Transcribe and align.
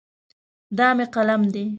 دا 0.77 0.87
مې 0.97 1.05
قلم 1.13 1.41
دی. 1.53 1.65